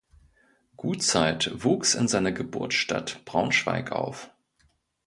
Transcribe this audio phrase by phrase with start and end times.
[0.77, 4.31] Gutzeit wuchs in seiner Geburtsstadt Braunschweig auf.